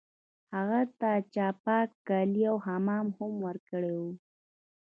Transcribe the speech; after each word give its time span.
هغه 0.55 0.81
ته 0.99 1.11
چا 1.33 1.47
پاک 1.63 1.89
کالي 2.07 2.43
او 2.51 2.57
حمام 2.65 3.07
هم 3.17 3.31
ورکړی 3.45 3.93
و 3.97 4.01